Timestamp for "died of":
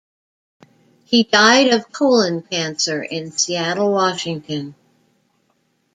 1.23-1.91